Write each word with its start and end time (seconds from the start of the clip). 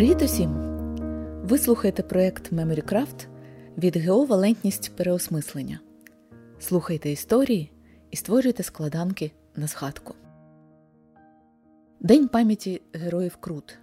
Привіт 0.00 0.22
усім! 0.22 0.50
Ви 1.44 1.58
слухаєте 1.58 2.02
проєкт 2.02 2.52
MemoryCraft 2.52 3.26
від 3.78 4.06
ГО 4.06 4.24
Валентність 4.24 4.96
переосмислення. 4.96 5.80
Слухайте 6.58 7.10
історії 7.10 7.70
і 8.10 8.16
створюйте 8.16 8.62
складанки 8.62 9.32
на 9.56 9.66
згадку. 9.66 10.14
День 12.00 12.28
пам'яті 12.28 12.82
Героїв 12.92 13.36
Крут 13.36 13.78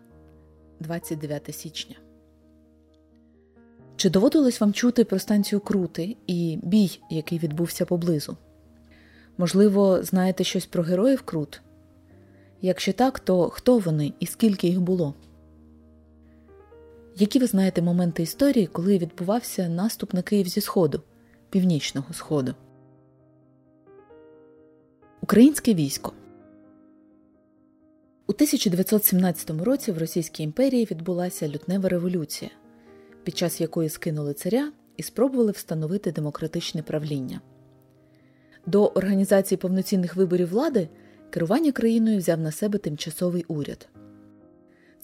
29 0.79 1.55
січня. 1.55 1.95
Чи 3.95 4.09
доводилось 4.09 4.61
вам 4.61 4.73
чути 4.73 5.03
про 5.03 5.19
станцію 5.19 5.59
Крути 5.59 6.15
і 6.27 6.59
бій, 6.63 6.99
який 7.09 7.39
відбувся 7.39 7.85
поблизу? 7.85 8.37
Можливо, 9.37 10.03
знаєте 10.03 10.43
щось 10.43 10.65
про 10.65 10.83
героїв 10.83 11.21
Крут? 11.21 11.61
Якщо 12.61 12.93
так, 12.93 13.19
то 13.19 13.49
хто 13.49 13.77
вони 13.77 14.13
і 14.19 14.25
скільки 14.25 14.67
їх 14.67 14.81
було? 14.81 15.13
Які 17.19 17.39
ви 17.39 17.47
знаєте 17.47 17.81
моменти 17.81 18.23
історії, 18.23 18.67
коли 18.67 18.97
відбувався 18.97 19.69
наступ 19.69 20.13
на 20.13 20.21
Київ 20.21 20.47
зі 20.47 20.61
Сходу, 20.61 21.01
Північного 21.49 22.13
Сходу? 22.13 22.55
Українське 25.21 25.73
військо 25.73 26.13
у 28.27 28.31
1917 28.31 29.49
році 29.49 29.91
в 29.91 29.97
Російській 29.97 30.43
імперії 30.43 30.87
відбулася 30.91 31.47
лютнева 31.47 31.89
революція, 31.89 32.51
під 33.23 33.37
час 33.37 33.61
якої 33.61 33.89
скинули 33.89 34.33
царя 34.33 34.71
і 34.97 35.03
спробували 35.03 35.51
встановити 35.51 36.11
демократичне 36.11 36.83
правління. 36.83 37.41
До 38.65 38.85
організації 38.85 39.57
повноцінних 39.57 40.15
виборів 40.15 40.49
влади 40.49 40.89
керування 41.29 41.71
країною 41.71 42.17
взяв 42.17 42.39
на 42.39 42.51
себе 42.51 42.77
тимчасовий 42.77 43.45
уряд. 43.47 43.87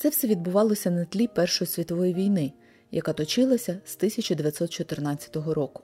Це 0.03 0.09
все 0.09 0.27
відбувалося 0.27 0.91
на 0.91 1.05
тлі 1.05 1.27
Першої 1.27 1.68
світової 1.68 2.13
війни, 2.13 2.54
яка 2.91 3.13
точилася 3.13 3.79
з 3.85 3.96
1914 3.96 5.35
року. 5.35 5.84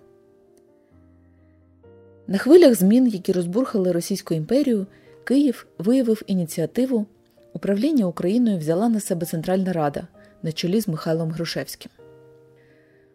На 2.28 2.38
хвилях 2.38 2.76
змін, 2.76 3.08
які 3.08 3.32
розбурхали 3.32 3.92
Російську 3.92 4.34
імперію, 4.34 4.88
Київ 5.24 5.68
виявив 5.78 6.22
ініціативу. 6.28 7.06
Управління 7.54 8.06
Україною 8.06 8.58
взяла 8.58 8.90
на 8.90 9.00
себе 9.00 9.26
Центральна 9.26 9.74
Рада 9.74 10.08
на 10.44 10.52
чолі 10.52 10.82
з 10.82 10.88
Михайлом 10.88 11.32
Грушевським. 11.32 11.92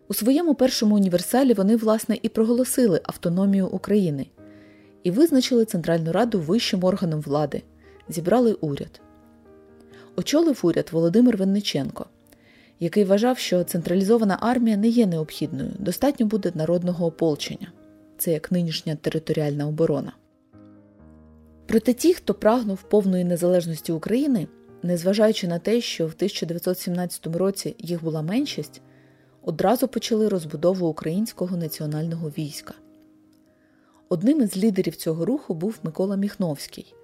У 0.09 0.15
своєму 0.15 0.55
першому 0.55 0.95
універсалі 0.95 1.53
вони, 1.53 1.77
власне, 1.77 2.19
і 2.23 2.29
проголосили 2.29 3.01
автономію 3.05 3.67
України 3.69 4.27
і 5.03 5.11
визначили 5.11 5.65
Центральну 5.65 6.13
Раду 6.13 6.41
вищим 6.41 6.85
органом 6.85 7.21
влади, 7.21 7.63
зібрали 8.09 8.53
уряд. 8.53 9.04
Очолив 10.17 10.61
уряд 10.63 10.89
Володимир 10.93 11.37
Винниченко, 11.37 12.07
який 12.81 13.05
вважав, 13.05 13.39
що 13.39 13.65
централізована 13.65 14.39
армія 14.41 14.77
не 14.77 14.89
є 14.89 15.07
необхідною, 15.07 15.71
достатньо 15.79 16.27
буде 16.27 16.53
народного 16.55 17.07
ополчення 17.07 17.73
це 18.19 18.33
як 18.33 18.53
нинішня 18.53 18.97
територіальна 18.97 19.69
оборона. 19.69 20.13
Проте 21.67 21.93
ті, 21.93 22.15
хто 22.15 22.35
прагнув 22.35 22.83
повної 22.83 23.25
незалежності 23.25 23.93
України, 23.93 24.49
незважаючи 24.83 25.49
на 25.49 25.59
те, 25.59 25.81
що 25.81 26.07
в 26.07 26.13
1917 26.17 27.27
році 27.27 27.77
їх 27.79 28.05
була 28.05 28.23
меншість, 28.23 28.83
одразу 29.43 29.89
почали 29.89 30.29
розбудову 30.29 30.87
українського 30.87 31.57
національного 31.57 32.29
війська. 32.29 32.75
Одним 34.09 34.41
із 34.41 34.57
лідерів 34.57 34.97
цього 34.97 35.25
руху 35.25 35.55
був 35.55 35.79
Микола 35.83 36.17
Міхновський, 36.17 36.95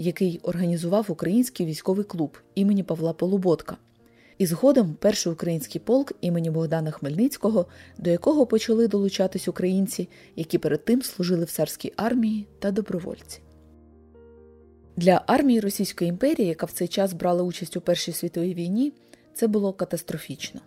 який 0.00 0.40
організував 0.42 1.06
український 1.08 1.66
військовий 1.66 2.04
клуб 2.04 2.38
імені 2.54 2.82
Павла 2.82 3.12
Полуботка, 3.12 3.76
і 4.38 4.46
згодом 4.46 4.96
перший 5.00 5.32
український 5.32 5.80
полк 5.80 6.12
імені 6.20 6.50
Богдана 6.50 6.90
Хмельницького, 6.90 7.66
до 7.98 8.10
якого 8.10 8.46
почали 8.46 8.88
долучатись 8.88 9.48
українці, 9.48 10.08
які 10.36 10.58
перед 10.58 10.84
тим 10.84 11.02
служили 11.02 11.44
в 11.44 11.50
царській 11.50 11.92
армії 11.96 12.46
та 12.58 12.70
добровольці. 12.70 13.40
Для 14.96 15.22
армії 15.26 15.60
Російської 15.60 16.08
імперії, 16.10 16.48
яка 16.48 16.66
в 16.66 16.72
цей 16.72 16.88
час 16.88 17.12
брала 17.12 17.42
участь 17.42 17.76
у 17.76 17.80
Першій 17.80 18.12
світовій 18.12 18.54
війні, 18.54 18.92
це 19.34 19.46
було 19.46 19.72
катастрофічно. 19.72 20.60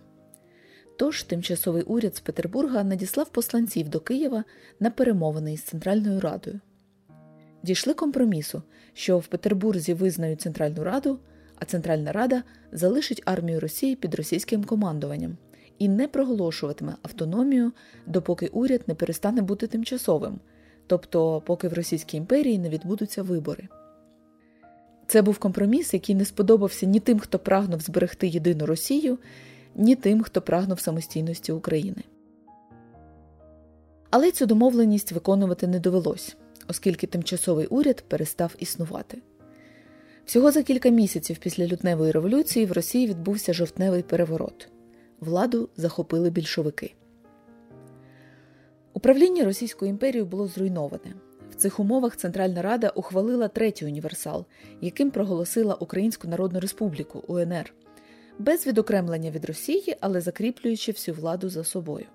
Тож 0.97 1.23
тимчасовий 1.23 1.83
уряд 1.83 2.15
з 2.15 2.19
Петербурга 2.19 2.83
надіслав 2.83 3.29
посланців 3.29 3.89
до 3.89 3.99
Києва 3.99 4.43
на 4.79 4.89
перемовини 4.89 5.53
із 5.53 5.61
Центральною 5.61 6.19
Радою. 6.19 6.59
Дійшли 7.63 7.93
компромісу, 7.93 8.61
що 8.93 9.17
в 9.17 9.27
Петербурзі 9.27 9.93
визнають 9.93 10.41
Центральну 10.41 10.83
Раду, 10.83 11.19
а 11.55 11.65
Центральна 11.65 12.11
Рада 12.11 12.43
залишить 12.71 13.21
армію 13.25 13.59
Росії 13.59 13.95
під 13.95 14.15
російським 14.15 14.63
командуванням 14.63 15.37
і 15.79 15.89
не 15.89 16.07
проголошуватиме 16.07 16.95
автономію, 17.01 17.71
допоки 18.05 18.47
уряд 18.47 18.81
не 18.87 18.95
перестане 18.95 19.41
бути 19.41 19.67
тимчасовим, 19.67 20.39
тобто 20.87 21.41
поки 21.45 21.67
в 21.67 21.73
Російській 21.73 22.17
імперії 22.17 22.59
не 22.59 22.69
відбудуться 22.69 23.23
вибори. 23.23 23.67
Це 25.07 25.21
був 25.21 25.37
компроміс, 25.37 25.93
який 25.93 26.15
не 26.15 26.25
сподобався 26.25 26.85
ні 26.85 26.99
тим, 26.99 27.19
хто 27.19 27.39
прагнув 27.39 27.81
зберегти 27.81 28.27
єдину 28.27 28.65
Росію, 28.65 29.17
ні 29.75 29.95
тим, 29.95 30.23
хто 30.23 30.41
прагнув 30.41 30.79
самостійності 30.79 31.51
України. 31.51 32.03
Але 34.09 34.31
цю 34.31 34.45
домовленість 34.45 35.11
виконувати 35.11 35.67
не 35.67 35.79
довелось, 35.79 36.35
оскільки 36.67 37.07
тимчасовий 37.07 37.65
уряд 37.67 38.03
перестав 38.07 38.55
існувати. 38.59 39.21
Всього 40.25 40.51
за 40.51 40.63
кілька 40.63 40.89
місяців 40.89 41.37
після 41.37 41.67
лютневої 41.67 42.11
революції 42.11 42.65
в 42.65 42.71
Росії 42.71 43.07
відбувся 43.07 43.53
жовтневий 43.53 44.03
переворот. 44.03 44.69
Владу 45.19 45.69
захопили 45.77 46.29
більшовики. 46.29 46.93
Управління 48.93 49.45
Російською 49.45 49.91
імперією 49.91 50.25
було 50.25 50.47
зруйноване. 50.47 51.15
В 51.51 51.55
цих 51.55 51.79
умовах 51.79 52.17
Центральна 52.17 52.61
Рада 52.61 52.89
ухвалила 52.89 53.47
третій 53.47 53.85
універсал, 53.85 54.45
яким 54.81 55.11
проголосила 55.11 55.75
Українську 55.75 56.27
Народну 56.27 56.59
Республіку 56.59 57.23
УНР, 57.27 57.73
без 58.39 58.67
відокремлення 58.67 59.31
від 59.31 59.45
Росії, 59.45 59.95
але 59.99 60.21
закріплюючи 60.21 60.91
всю 60.91 61.15
владу 61.15 61.49
за 61.49 61.63
собою. 61.63 62.05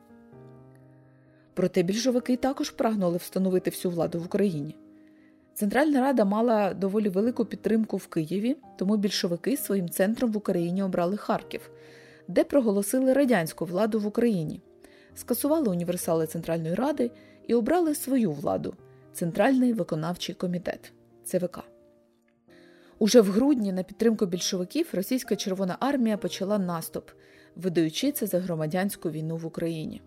Проте 1.59 1.83
більшовики 1.83 2.37
також 2.37 2.71
прагнули 2.71 3.17
встановити 3.17 3.71
всю 3.71 3.93
владу 3.93 4.21
в 4.21 4.25
Україні. 4.25 4.77
Центральна 5.55 6.01
Рада 6.01 6.25
мала 6.25 6.75
доволі 6.75 7.09
велику 7.09 7.45
підтримку 7.45 7.97
в 7.97 8.07
Києві, 8.07 8.57
тому 8.77 8.97
більшовики 8.97 9.57
своїм 9.57 9.89
центром 9.89 10.33
в 10.33 10.37
Україні 10.37 10.83
обрали 10.83 11.17
Харків, 11.17 11.71
де 12.29 12.45
проголосили 12.45 13.13
радянську 13.13 13.65
владу 13.65 14.01
в 14.01 14.07
Україні, 14.07 14.61
скасували 15.15 15.71
універсали 15.71 16.27
Центральної 16.27 16.75
Ради 16.75 17.11
і 17.47 17.55
обрали 17.55 17.95
свою 17.95 18.33
владу. 18.33 18.75
Центральний 19.13 19.73
виконавчий 19.73 20.35
комітет 20.35 20.93
ЦВК. 21.25 21.59
Уже 22.99 23.21
в 23.21 23.27
грудні 23.27 23.73
на 23.73 23.83
підтримку 23.83 24.27
більшовиків 24.27 24.89
Російська 24.93 25.37
Червона 25.37 25.77
армія 25.81 26.17
почала 26.17 26.59
наступ, 26.59 27.11
видаючи 27.57 28.13
це 28.13 28.27
за 28.27 28.41
громадянську 28.41 29.11
війну 29.11 29.37
в 29.37 29.47
Україні. 29.47 30.03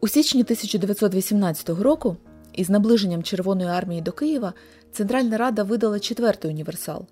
У 0.00 0.08
січні 0.08 0.42
1918 0.42 1.68
року, 1.68 2.16
із 2.52 2.70
наближенням 2.70 3.22
Червоної 3.22 3.68
армії 3.70 4.00
до 4.00 4.12
Києва, 4.12 4.52
Центральна 4.92 5.36
Рада 5.36 5.62
видала 5.62 6.00
четвертий 6.00 6.50
універсал, 6.50 7.06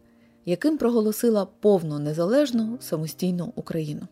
яким 0.44 0.78
проголосила 0.78 1.46
повну 1.60 1.98
незалежну 1.98 2.78
самостійну 2.80 3.52
Україну. 3.56 4.02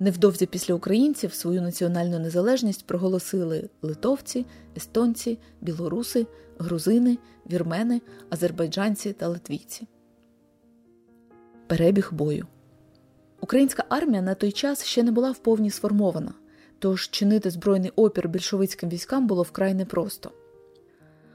Невдовзі 0.00 0.46
після 0.46 0.74
українців 0.74 1.34
свою 1.34 1.62
національну 1.62 2.18
незалежність 2.18 2.86
проголосили 2.86 3.68
литовці, 3.82 4.46
естонці, 4.76 5.38
білоруси, 5.60 6.26
грузини, 6.58 7.18
вірмени, 7.50 8.00
азербайджанці 8.30 9.12
та 9.12 9.28
литвійці. 9.28 9.86
Перебіг 11.66 12.08
бою. 12.12 12.46
Українська 13.40 13.84
армія 13.88 14.22
на 14.22 14.34
той 14.34 14.52
час 14.52 14.84
ще 14.84 15.02
не 15.02 15.12
була 15.12 15.30
вповні 15.30 15.70
сформована, 15.70 16.34
тож 16.84 17.10
чинити 17.10 17.50
збройний 17.50 17.92
опір 17.96 18.28
більшовицьким 18.28 18.88
військам 18.88 19.26
було 19.26 19.42
вкрай 19.42 19.74
непросто. 19.74 20.30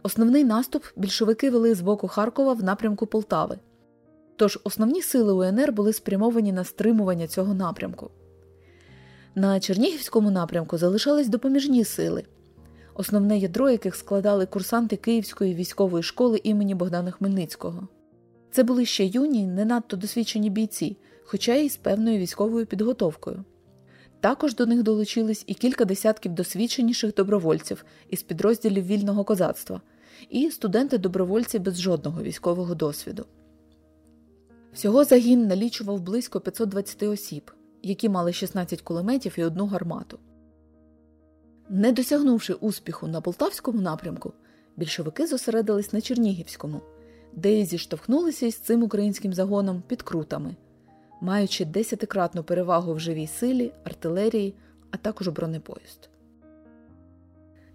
Основний 0.03 0.43
наступ 0.43 0.83
більшовики 0.95 1.49
вели 1.49 1.75
з 1.75 1.81
боку 1.81 2.07
Харкова 2.07 2.53
в 2.53 2.63
напрямку 2.63 3.05
Полтави. 3.05 3.57
Тож 4.35 4.59
основні 4.63 5.01
сили 5.01 5.33
УНР 5.33 5.71
були 5.71 5.93
спрямовані 5.93 6.51
на 6.51 6.63
стримування 6.63 7.27
цього 7.27 7.53
напрямку. 7.53 8.11
На 9.35 9.59
Чернігівському 9.59 10.31
напрямку 10.31 10.77
залишались 10.77 11.27
допоміжні 11.27 11.83
сили, 11.83 12.23
основне 12.93 13.37
ядро 13.37 13.69
яких 13.69 13.95
складали 13.95 14.45
курсанти 14.45 14.95
Київської 14.95 15.53
військової 15.55 16.03
школи 16.03 16.41
імені 16.43 16.75
Богдана 16.75 17.11
Хмельницького. 17.11 17.87
Це 18.51 18.63
були 18.63 18.85
ще 18.85 19.05
юні, 19.05 19.47
не 19.47 19.65
надто 19.65 19.97
досвідчені 19.97 20.49
бійці, 20.49 20.97
хоча 21.23 21.55
й 21.55 21.69
з 21.69 21.77
певною 21.77 22.17
військовою 22.17 22.65
підготовкою. 22.65 23.43
Також 24.19 24.55
до 24.55 24.65
них 24.65 24.83
долучились 24.83 25.43
і 25.47 25.53
кілька 25.53 25.85
десятків 25.85 26.33
досвідченіших 26.33 27.13
добровольців 27.13 27.85
із 28.09 28.23
підрозділів 28.23 28.85
вільного 28.85 29.23
козацтва, 29.23 29.81
і 30.29 30.51
студенти-добровольці 30.51 31.59
без 31.59 31.81
жодного 31.81 32.21
військового 32.23 32.75
досвіду. 32.75 33.25
Всього 34.73 35.03
загін 35.03 35.47
налічував 35.47 36.01
близько 36.01 36.39
520 36.39 37.03
осіб, 37.03 37.51
які 37.83 38.09
мали 38.09 38.33
16 38.33 38.81
кулеметів 38.81 39.35
і 39.37 39.43
одну 39.43 39.65
гармату. 39.65 40.19
Не 41.69 41.91
досягнувши 41.91 42.53
успіху 42.53 43.07
на 43.07 43.21
Полтавському 43.21 43.81
напрямку, 43.81 44.33
більшовики 44.77 45.27
зосередились 45.27 45.93
на 45.93 46.01
Чернігівському, 46.01 46.81
де 47.33 47.53
й 47.53 47.65
зіштовхнулися 47.65 48.45
із 48.45 48.55
цим 48.55 48.83
українським 48.83 49.33
загоном 49.33 49.83
під 49.87 50.01
крутами, 50.01 50.55
маючи 51.21 51.65
десятикратну 51.65 52.43
перевагу 52.43 52.93
в 52.93 52.99
живій 52.99 53.27
силі, 53.27 53.71
артилерії, 53.83 54.53
а 54.91 54.97
також 54.97 55.27
бронепоїзд. 55.27 56.09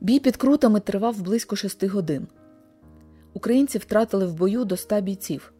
Бій 0.00 0.18
під 0.18 0.36
крутами 0.36 0.80
тривав 0.80 1.22
близько 1.22 1.56
шести 1.56 1.86
годин. 1.86 2.26
Українці 3.32 3.78
втратили 3.78 4.26
в 4.26 4.34
бою 4.34 4.64
до 4.64 4.74
ста 4.74 5.00
бійців, 5.00 5.52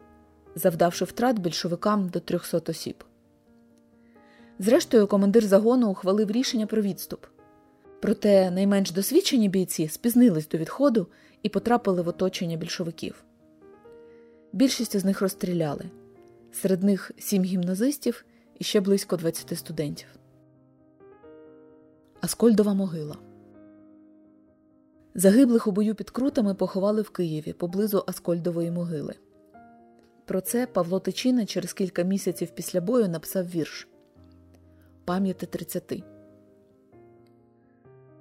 завдавши 0.55 1.05
втрат 1.05 1.39
більшовикам 1.39 2.09
до 2.09 2.19
300 2.19 2.61
осіб. 2.69 3.03
Зрештою, 4.59 5.07
командир 5.07 5.45
загону 5.45 5.89
ухвалив 5.89 6.31
рішення 6.31 6.65
про 6.65 6.81
відступ. 6.81 7.25
Проте 8.01 8.51
найменш 8.51 8.91
досвідчені 8.91 9.49
бійці 9.49 9.87
спізнились 9.87 10.47
до 10.47 10.57
відходу 10.57 11.07
і 11.43 11.49
потрапили 11.49 12.01
в 12.01 12.07
оточення 12.07 12.57
більшовиків. 12.57 13.23
Більшість 14.53 14.97
з 14.97 15.05
них 15.05 15.21
розстріляли, 15.21 15.85
серед 16.55 16.83
них 16.83 17.11
сім 17.17 17.43
гімназистів 17.43 18.25
і 18.59 18.63
ще 18.63 18.81
близько 18.81 19.17
20 19.17 19.57
студентів. 19.57 20.07
Аскольдова 22.21 22.73
могила 22.73 23.17
Загиблих 25.15 25.67
у 25.67 25.71
бою 25.71 25.95
під 25.95 26.09
крутами 26.09 26.55
поховали 26.55 27.01
в 27.01 27.09
Києві 27.09 27.53
поблизу 27.53 28.03
Аскольдової 28.07 28.71
могили. 28.71 29.15
Про 30.25 30.41
це 30.41 30.67
Павло 30.67 30.99
Тичина 30.99 31.45
через 31.45 31.73
кілька 31.73 32.03
місяців 32.03 32.49
після 32.55 32.81
бою 32.81 33.09
написав 33.09 33.45
вірш 33.45 33.87
Пам'яти 35.05 35.45
тридцяти. 35.45 36.03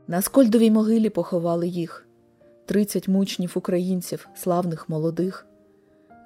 На 0.06 0.18
Аскольдовій 0.18 0.70
могилі 0.70 1.10
поховали 1.10 1.68
їх 1.68 2.06
тридцять 2.66 3.08
мучнів 3.08 3.52
українців, 3.54 4.28
славних 4.34 4.88
молодих. 4.88 5.46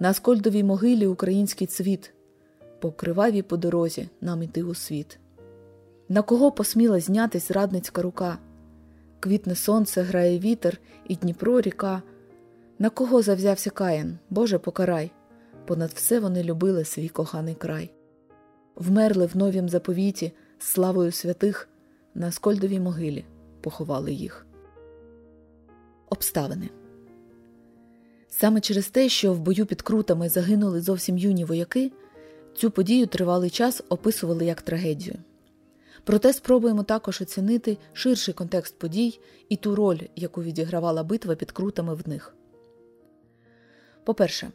На 0.01 0.11
Аскольдовій 0.11 0.63
могилі 0.63 1.07
український 1.07 1.67
цвіт, 1.67 2.15
по 2.81 2.93
кривавій 2.93 3.43
по 3.43 3.57
дорозі 3.57 4.09
нам 4.21 4.43
іти 4.43 4.63
у 4.63 4.75
світ. 4.75 5.19
На 6.09 6.23
кого 6.23 6.53
посміла 6.53 7.01
знятись 7.01 7.51
радницька 7.51 8.03
рука? 8.03 8.39
Квітне 9.21 9.55
сонце, 9.55 10.03
грає 10.03 10.39
вітер, 10.39 10.81
і 11.09 11.17
Дніпро 11.17 11.61
ріка. 11.61 12.03
На 12.79 12.91
кого 12.91 13.23
завзявся 13.23 13.71
каїн, 13.71 14.19
Боже 14.31 14.59
покарай, 14.59 15.11
понад 15.67 15.91
все 15.91 16.21
вони 16.21 16.43
любили 16.43 16.85
свій 16.85 17.09
коханий 17.09 17.55
край. 17.55 17.91
Вмерли 18.77 19.27
в 19.27 19.37
новім 19.37 19.69
заповіті, 19.69 20.33
славою 20.59 21.13
святих, 21.13 21.69
на 22.15 22.29
Аскольдовій 22.29 22.81
могилі 22.81 23.25
поховали 23.61 24.13
їх. 24.13 24.47
Обставини 26.11 26.69
саме 28.29 28.61
через 28.61 28.89
те, 28.89 29.09
що 29.09 29.33
в 29.33 29.41
бою 29.41 29.67
під 29.67 29.83
крутами 29.83 30.29
загинули 30.29 30.81
зовсім 30.81 31.19
юні 31.19 31.45
вояки, 31.45 31.93
цю 32.57 32.71
подію 32.71 33.07
тривалий 33.07 33.51
час 33.51 33.83
описували 33.89 34.45
як 34.45 34.63
трагедію. 34.63 35.15
Проте 36.05 36.33
спробуємо 36.33 36.83
також 36.83 37.21
оцінити 37.21 37.79
ширший 37.93 38.35
контекст 38.35 38.79
подій 38.79 39.21
і 39.49 39.57
ту 39.57 39.75
роль, 39.75 40.01
яку 40.17 40.43
відігравала 40.43 41.03
битва 41.03 41.35
під 41.35 41.53
крутами 41.53 41.95
в 41.95 42.09
них. 42.09 42.35
По-перше, 44.05 44.51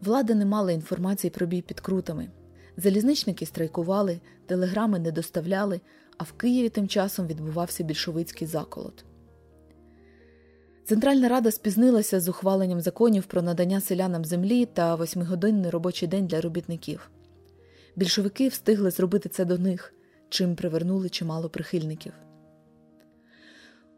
влада 0.00 0.34
не 0.34 0.46
мала 0.46 0.72
інформації 0.72 1.30
про 1.30 1.46
бій 1.46 1.62
під 1.62 1.80
крутами. 1.80 2.30
Залізничники 2.76 3.46
страйкували, 3.46 4.20
телеграми 4.46 4.98
не 4.98 5.12
доставляли, 5.12 5.80
а 6.18 6.24
в 6.24 6.32
Києві 6.32 6.68
тим 6.68 6.88
часом 6.88 7.26
відбувався 7.26 7.84
більшовицький 7.84 8.46
заколот. 8.46 9.04
Центральна 10.84 11.28
Рада 11.28 11.50
спізнилася 11.50 12.20
з 12.20 12.28
ухваленням 12.28 12.80
законів 12.80 13.24
про 13.24 13.42
надання 13.42 13.80
селянам 13.80 14.24
землі 14.24 14.66
та 14.66 14.94
восьмигодинний 14.94 15.70
робочий 15.70 16.08
день 16.08 16.26
для 16.26 16.40
робітників. 16.40 17.10
Більшовики 17.96 18.48
встигли 18.48 18.90
зробити 18.90 19.28
це 19.28 19.44
до 19.44 19.58
них, 19.58 19.94
чим 20.28 20.56
привернули 20.56 21.08
чимало 21.08 21.48
прихильників. 21.48 22.12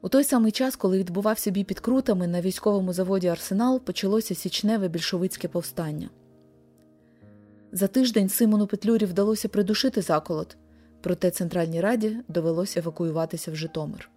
У 0.03 0.09
той 0.09 0.25
самий 0.25 0.53
час, 0.53 0.77
коли 0.77 0.99
відбувався 0.99 1.51
бій 1.51 1.65
під 1.65 1.81
крутами, 1.81 2.27
на 2.27 2.41
військовому 2.41 2.93
заводі 2.93 3.29
Арсенал 3.29 3.81
почалося 3.81 4.35
січневе 4.35 4.89
більшовицьке 4.89 5.49
повстання. 5.49 6.11
За 7.73 7.87
тиждень 7.87 8.29
Симону 8.29 8.67
Петлюрі 8.67 9.05
вдалося 9.05 9.49
придушити 9.49 10.03
заколот, 10.03 10.57
проте 11.01 11.31
Центральній 11.31 11.81
Раді 11.81 12.17
довелося 12.29 12.81
евакуюватися 12.81 13.51
в 13.51 13.57
Житомир. 13.57 14.11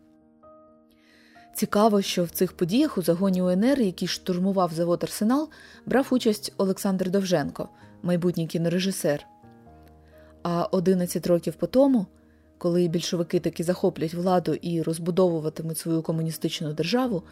Цікаво, 1.58 2.02
що 2.02 2.24
в 2.24 2.30
цих 2.30 2.54
подіях 2.54 2.98
у 2.98 3.02
загоні 3.02 3.42
УНР, 3.42 3.80
який 3.80 4.08
штурмував 4.08 4.74
завод 4.74 5.04
Арсенал, 5.04 5.50
брав 5.86 6.08
участь 6.12 6.54
Олександр 6.58 7.10
Довженко, 7.10 7.70
майбутній 8.04 8.48
кінорежисер. 8.48 9.26
А 10.44 10.64
11 10.64 11.28
років 11.28 11.54
по 11.54 11.68
тому, 11.68 12.06
коли 12.58 12.88
більшовики 12.88 13.40
таки 13.40 13.64
захоплять 13.64 14.14
владу 14.14 14.54
і 14.54 14.82
розбудовуватимуть 14.82 15.78
свою 15.78 16.02
комуністичну 16.02 16.74
державу, 16.74 17.24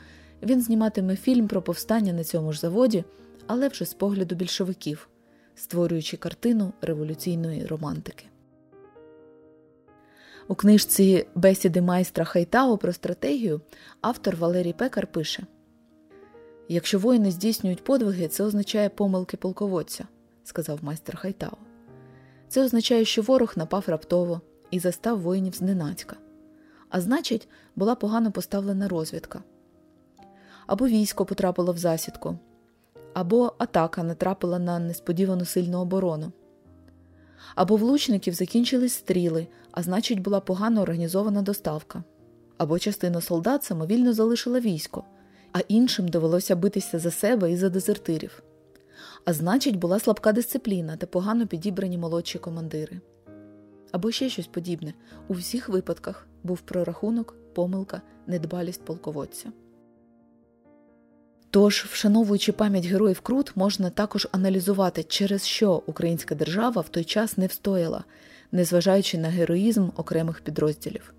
він 0.44 0.62
зніматиме 0.62 1.16
фільм 1.16 1.48
про 1.48 1.62
повстання 1.62 2.14
на 2.14 2.24
цьому 2.24 2.54
ж 2.54 2.60
заводі, 2.60 3.04
але 3.48 3.68
вже 3.68 3.86
з 3.86 3.94
погляду 3.94 4.36
більшовиків, 4.36 5.10
створюючи 5.56 6.18
картину 6.18 6.74
революційної 6.82 7.66
романтики. 7.66 8.26
У 10.48 10.56
книжці 10.56 11.28
Бесіди 11.36 11.82
майстра 11.82 12.26
Хайтао 12.26 12.78
про 12.78 12.94
стратегію 12.94 13.62
автор 14.02 14.36
Валерій 14.36 14.74
Пекар 14.74 15.08
пише: 15.08 15.44
Якщо 16.70 17.00
воїни 17.00 17.32
здійснюють 17.32 17.84
подвиги, 17.84 18.28
це 18.28 18.44
означає 18.44 18.90
помилки 18.90 19.38
полководця, 19.38 20.08
сказав 20.44 20.80
майстер 20.84 21.18
Хайтао. 21.18 21.58
Це 22.48 22.64
означає, 22.64 23.06
що 23.06 23.22
ворог 23.22 23.54
напав 23.56 23.84
раптово 23.88 24.42
і 24.72 24.80
застав 24.80 25.22
воїнів 25.22 25.54
зненацька. 25.54 26.16
А 26.90 27.02
значить, 27.02 27.48
була 27.76 27.96
погано 27.96 28.32
поставлена 28.32 28.88
розвідка. 28.88 29.44
Або 30.68 30.88
військо 30.88 31.26
потрапило 31.26 31.74
в 31.74 31.78
засідку, 31.78 32.38
або 33.14 33.54
атака 33.58 34.04
натрапила 34.04 34.60
на 34.60 34.80
несподівану 34.80 35.46
сильну 35.46 35.80
оборону. 35.80 36.32
Або 37.56 37.76
влучників 37.76 38.34
закінчились 38.34 38.94
стріли, 38.94 39.48
а 39.72 39.84
значить, 39.84 40.20
була 40.20 40.40
погано 40.40 40.82
організована 40.82 41.42
доставка, 41.42 42.04
або 42.58 42.80
частина 42.80 43.22
солдат 43.22 43.64
самовільно 43.64 44.14
залишила 44.14 44.60
військо, 44.60 45.04
а 45.52 45.60
іншим 45.68 46.08
довелося 46.08 46.56
битися 46.56 47.00
за 47.00 47.12
себе 47.12 47.52
і 47.52 47.58
за 47.58 47.70
дезертирів. 47.70 48.44
А 49.26 49.34
значить, 49.34 49.76
була 49.76 50.00
слабка 50.00 50.32
дисципліна 50.32 50.98
та 50.98 51.08
погано 51.08 51.48
підібрані 51.48 51.98
молодші 51.98 52.40
командири. 52.40 53.00
Або 53.92 54.12
ще 54.12 54.30
щось 54.30 54.48
подібне 54.48 54.94
у 55.28 55.34
всіх 55.34 55.70
випадках 55.70 56.28
був 56.44 56.62
прорахунок, 56.62 57.36
помилка, 57.54 58.02
недбалість 58.28 58.86
полководця. 58.86 59.52
Тож, 61.56 61.86
вшановуючи 61.90 62.52
пам'ять 62.52 62.86
героїв 62.86 63.20
Крут, 63.20 63.52
можна 63.56 63.90
також 63.90 64.28
аналізувати, 64.32 65.04
через 65.04 65.46
що 65.46 65.84
українська 65.86 66.36
держава 66.36 66.82
в 66.82 66.90
той 66.90 67.04
час 67.04 67.38
не 67.38 67.48
встояла, 67.48 68.04
незважаючи 68.52 69.18
на 69.18 69.28
героїзм 69.28 69.90
окремих 69.96 70.42
підрозділів, 70.42 71.14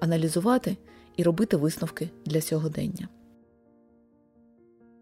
аналізувати 0.00 0.76
і 1.16 1.22
робити 1.22 1.56
висновки 1.56 2.10
для 2.26 2.40
сьогодення. 2.40 3.08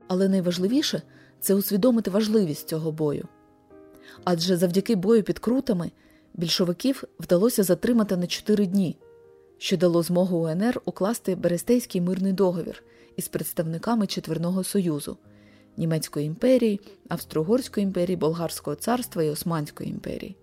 Але 0.08 0.28
найважливіше 0.28 1.02
це 1.40 1.54
усвідомити 1.54 2.10
важливість 2.10 2.68
цього 2.68 2.92
бою. 2.92 3.28
Адже 4.24 4.56
завдяки 4.56 4.96
бою 4.96 5.22
під 5.22 5.38
крутами 5.38 5.90
більшовиків 6.34 7.04
вдалося 7.20 7.62
затримати 7.62 8.16
на 8.16 8.26
4 8.26 8.66
дні, 8.66 8.96
що 9.58 9.76
дало 9.76 10.02
змогу 10.02 10.38
УНР 10.38 10.80
укласти 10.84 11.34
Берестейський 11.34 12.00
мирний 12.00 12.32
договір 12.32 12.82
із 13.16 13.28
представниками 13.28 14.06
Четверного 14.06 14.64
Союзу 14.64 15.18
Німецької 15.76 16.26
імперії, 16.26 16.80
Австро-Угорської 17.08 17.84
імперії, 17.84 18.16
Болгарського 18.16 18.76
царства 18.76 19.22
і 19.22 19.30
Османської 19.30 19.90
імперії. 19.90 20.36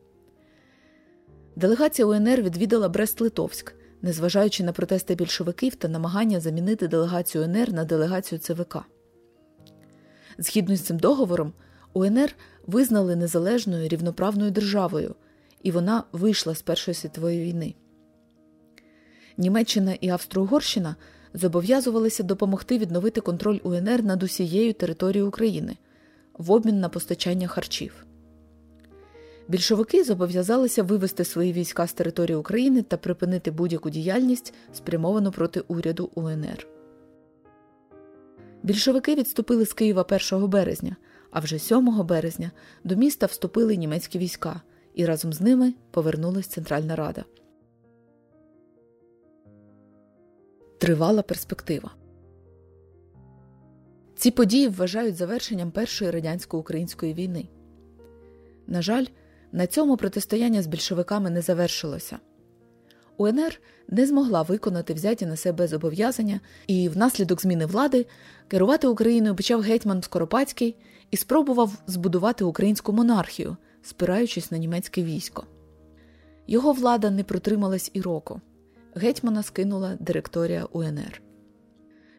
Делегація 1.56 2.06
УНР 2.06 2.42
відвідала 2.42 2.89
Брест-Литовськ, 2.89 3.72
незважаючи 4.01 4.63
на 4.63 4.72
протести 4.72 5.15
більшовиків 5.15 5.75
та 5.75 5.88
намагання 5.88 6.39
замінити 6.39 6.88
делегацію 6.88 7.44
УНР 7.44 7.74
на 7.74 7.86
делегацію 7.86 8.39
ЦВК. 8.39 8.77
Згідно 10.38 10.75
з 10.75 10.82
цим 10.82 10.98
договором, 10.98 11.53
УНР 11.94 12.36
визнали 12.68 13.15
незалежною 13.15 13.88
рівноправною 13.88 14.51
державою, 14.51 15.15
і 15.63 15.72
вона 15.72 16.03
вийшла 16.12 16.56
з 16.56 16.62
Першої 16.62 16.96
світової 16.96 17.44
війни. 17.44 17.75
Німеччина 19.38 19.94
і 19.94 20.10
Австро-Угорщина 20.10 20.96
зобов'язувалися 21.34 22.24
допомогти 22.24 22.78
відновити 22.78 23.22
контроль 23.22 23.60
УНР 23.63 24.04
над 24.04 24.24
усією 24.24 24.74
територією 24.74 25.28
України 25.28 25.78
в 26.38 26.52
обмін 26.52 26.80
на 26.80 26.90
постачання 26.90 27.48
харчів. 27.48 28.06
Більшовики 29.48 30.04
зобов'язалися 30.04 30.84
вивести 30.84 31.25
свої 31.25 31.54
війська 31.54 31.88
з 31.88 31.94
території 31.94 32.36
України 32.36 32.82
та 32.82 32.98
припинити 32.98 33.52
будь-яку 33.52 33.90
діяльність, 33.90 34.54
спрямовану 34.74 35.32
проти 35.32 35.60
уряду 35.60 36.10
УНР. 36.16 36.68
Більшовики 38.63 39.16
відступили 39.16 39.66
з 39.66 39.74
Києва 39.74 40.06
1 40.32 40.48
березня, 40.48 40.96
а 41.32 41.40
вже 41.40 41.60
7 41.60 42.06
березня 42.06 42.52
до 42.84 42.96
міста 42.96 43.25
вступили 43.25 43.75
німецькі 43.75 44.20
війська, 44.20 44.62
і 44.96 45.06
разом 45.06 45.34
з 45.34 45.42
ними 45.42 45.74
повернулась 45.92 46.48
Центральна 46.48 46.96
Рада. 46.96 47.24
Тривала 50.84 51.22
перспектива. 51.22 51.92
Ці 54.16 54.32
події 54.32 54.68
вважають 54.68 55.16
завершенням 55.16 55.72
Першої 55.72 56.12
радянсько-української 56.12 57.13
війни. 57.13 57.48
На 58.68 58.82
жаль, 58.82 59.06
на 59.52 59.68
цьому 59.68 59.98
протистояння 59.98 60.62
з 60.62 60.68
більшовиками 60.68 61.30
не 61.30 61.42
завершилося. 61.42 62.20
УНР 63.18 63.62
не 63.88 64.06
змогла 64.06 64.42
виконати 64.42 64.94
взяті 64.94 65.25
на 65.25 65.36
себе 65.36 65.68
зобов'язання, 65.68 66.40
і 66.68 66.90
внаслідок 66.90 67.42
зміни 67.42 67.66
влади 67.66 68.06
керувати 68.48 68.88
Україною 68.88 69.36
почав 69.36 69.62
гетьман 69.62 70.04
Скоропадський 70.04 70.75
і 71.12 71.18
спробував 71.18 71.74
збудувати 71.88 72.44
українську 72.44 72.94
монархію, 72.94 73.58
спираючись 73.82 74.52
на 74.52 74.58
німецьке 74.58 75.04
військо. 75.04 75.46
Його 76.48 76.74
влада 76.74 77.10
не 77.10 77.24
протрималась 77.24 77.92
і 77.94 78.02
року. 78.02 78.42
Гетьмана 78.95 79.43
скинула 79.43 79.97
директорія 80.00 80.65
УНР. 80.65 81.21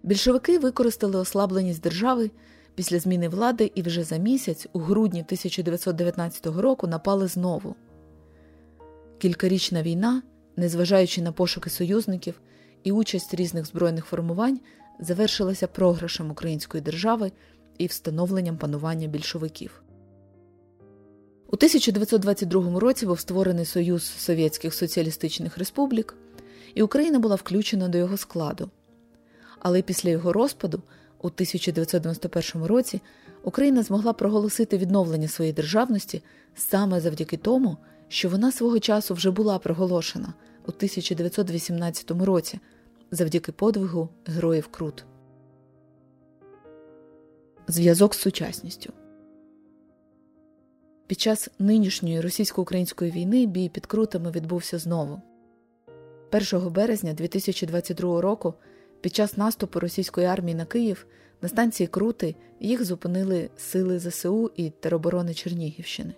Більшовики 0.02 0.58
використали 0.58 1.18
ослабленість 1.18 1.82
держави 1.82 2.30
після 2.74 2.98
зміни 2.98 3.28
влади 3.28 3.72
і 3.74 3.82
вже 3.82 4.04
за 4.04 4.16
місяць, 4.16 4.66
у 4.72 4.78
грудні 4.78 5.20
1919 5.20 6.46
року, 6.46 6.86
напали 6.86 7.26
знову. 7.26 7.74
Кількарічна 9.18 9.82
війна, 9.82 10.22
незважаючи 10.56 11.22
на 11.22 11.32
пошуки 11.32 11.70
союзників 11.70 12.40
і 12.82 12.92
участь 12.92 13.34
різних 13.34 13.66
збройних 13.66 14.04
формувань, 14.04 14.60
завершилася 15.00 15.66
програшем 15.66 16.30
української 16.30 16.82
держави 16.82 17.32
і 17.78 17.86
встановленням 17.86 18.56
панування 18.56 19.06
більшовиків. 19.06 19.82
У 21.46 21.56
1922 21.56 22.80
році 22.80 23.06
був 23.06 23.20
створений 23.20 23.64
Союз 23.64 24.02
Совєтських 24.04 24.74
Соціалістичних 24.74 25.58
Республік, 25.58 26.16
і 26.74 26.82
Україна 26.82 27.18
була 27.18 27.36
включена 27.36 27.88
до 27.88 27.98
його 27.98 28.16
складу. 28.16 28.70
Але 29.58 29.82
після 29.82 30.10
його 30.10 30.32
розпаду, 30.32 30.82
у 31.18 31.26
1991 31.26 32.64
році, 32.64 33.00
Україна 33.42 33.82
змогла 33.82 34.12
проголосити 34.12 34.78
відновлення 34.78 35.28
своєї 35.28 35.52
державності 35.52 36.22
саме 36.54 37.00
завдяки 37.00 37.36
тому, 37.36 37.76
що 38.08 38.28
вона 38.28 38.52
свого 38.52 38.80
часу 38.80 39.14
вже 39.14 39.30
була 39.30 39.58
проголошена 39.58 40.34
у 40.66 40.70
1918 40.70 42.10
році 42.10 42.60
завдяки 43.10 43.52
подвигу 43.52 44.08
Героїв 44.26 44.68
Крут. 44.68 45.04
Зв'язок 47.68 48.14
з 48.14 48.18
сучасністю 48.18 48.92
під 51.06 51.20
час 51.20 51.48
нинішньої 51.58 52.20
російсько-української 52.20 53.10
війни 53.10 53.46
бій 53.46 53.68
під 53.68 53.86
крутами 53.86 54.30
відбувся 54.30 54.78
знову. 54.78 55.22
1 56.34 56.70
березня 56.70 57.12
2022 57.12 58.20
року 58.20 58.54
під 59.00 59.14
час 59.14 59.36
наступу 59.36 59.80
російської 59.80 60.26
армії 60.26 60.54
на 60.54 60.64
Київ 60.64 61.06
на 61.42 61.48
станції 61.48 61.86
Крути 61.86 62.34
їх 62.60 62.84
зупинили 62.84 63.50
сили 63.56 63.98
ЗСУ 63.98 64.50
і 64.56 64.70
тероборони 64.70 65.34
Чернігівщини. 65.34 66.14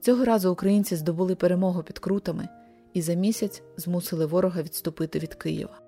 Цього 0.00 0.24
разу 0.24 0.52
українці 0.52 0.96
здобули 0.96 1.34
перемогу 1.34 1.82
під 1.82 1.98
крутами 1.98 2.48
і 2.92 3.02
за 3.02 3.14
місяць 3.14 3.62
змусили 3.76 4.26
ворога 4.26 4.62
відступити 4.62 5.18
від 5.18 5.34
Києва. 5.34 5.80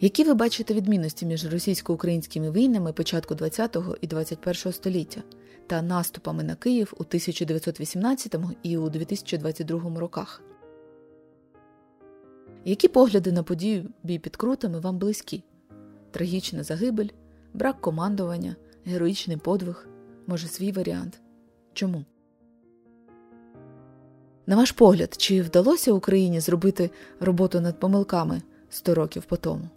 Які 0.00 0.24
ви 0.24 0.34
бачите 0.34 0.74
відмінності 0.74 1.26
між 1.26 1.52
російсько-українськими 1.52 2.50
війнами 2.50 2.92
початку 2.92 3.36
ХХ 3.36 3.96
і 4.00 4.08
ХХІ 4.08 4.72
століття 4.72 5.22
та 5.70 5.82
наступами 5.82 6.42
на 6.42 6.54
Київ 6.54 6.92
у 6.96 7.02
1918 7.02 8.36
і 8.62 8.76
у 8.76 8.90
2022 8.90 10.00
роках? 10.00 10.42
Які 12.64 12.88
погляди 12.88 13.32
на 13.32 13.42
подію 13.42 13.88
бій 14.02 14.18
під 14.18 14.36
крутами 14.36 14.80
вам 14.80 14.98
близькі? 14.98 15.42
Трагічна 16.10 16.62
загибель, 16.62 17.08
брак 17.54 17.80
командування, 17.80 18.56
героїчний 18.84 19.36
подвиг, 19.36 19.88
може 20.26 20.48
свій 20.48 20.72
варіант? 20.72 21.20
Чому? 21.72 22.04
На 24.46 24.56
ваш 24.56 24.72
погляд, 24.72 25.14
чи 25.18 25.42
вдалося 25.42 25.92
Україні 25.92 26.40
зробити 26.40 26.90
роботу 27.20 27.60
над 27.60 27.80
помилками 27.80 28.42
100 28.70 28.94
років 28.94 29.24
по 29.24 29.36
тому? 29.36 29.68